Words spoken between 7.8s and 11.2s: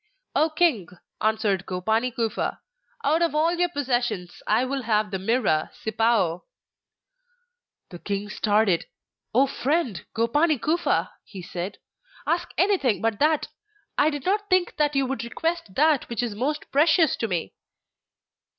The king started. 'O friend, Gopani Kufa,'